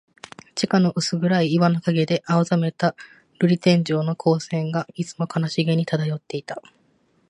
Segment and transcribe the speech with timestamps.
[0.55, 2.95] 地下の薄暗い岩の影で、青ざめた
[3.39, 6.59] 玻璃天井の光線が、いつも悲しげに漂っていた。